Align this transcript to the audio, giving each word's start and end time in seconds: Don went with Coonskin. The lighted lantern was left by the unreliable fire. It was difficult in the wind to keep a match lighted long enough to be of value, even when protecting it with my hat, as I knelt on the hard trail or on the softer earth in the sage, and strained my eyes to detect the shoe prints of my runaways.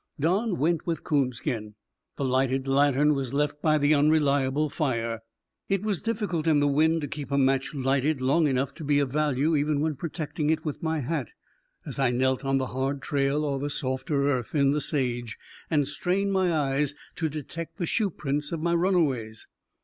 Don 0.19 0.57
went 0.57 0.87
with 0.87 1.03
Coonskin. 1.03 1.75
The 2.15 2.25
lighted 2.25 2.67
lantern 2.67 3.13
was 3.13 3.35
left 3.35 3.61
by 3.61 3.77
the 3.77 3.93
unreliable 3.93 4.67
fire. 4.67 5.19
It 5.69 5.83
was 5.83 6.01
difficult 6.01 6.47
in 6.47 6.59
the 6.59 6.67
wind 6.67 7.01
to 7.01 7.07
keep 7.07 7.29
a 7.29 7.37
match 7.37 7.75
lighted 7.75 8.19
long 8.19 8.47
enough 8.47 8.73
to 8.73 8.83
be 8.83 8.97
of 8.97 9.11
value, 9.11 9.55
even 9.55 9.79
when 9.79 9.95
protecting 9.95 10.49
it 10.49 10.65
with 10.65 10.81
my 10.81 11.01
hat, 11.01 11.33
as 11.85 11.99
I 11.99 12.09
knelt 12.09 12.43
on 12.43 12.57
the 12.57 12.65
hard 12.73 13.03
trail 13.03 13.45
or 13.45 13.57
on 13.57 13.61
the 13.61 13.69
softer 13.69 14.27
earth 14.31 14.55
in 14.55 14.71
the 14.71 14.81
sage, 14.81 15.37
and 15.69 15.87
strained 15.87 16.33
my 16.33 16.51
eyes 16.51 16.95
to 17.17 17.29
detect 17.29 17.77
the 17.77 17.85
shoe 17.85 18.09
prints 18.09 18.51
of 18.51 18.59
my 18.59 18.73
runaways. 18.73 19.45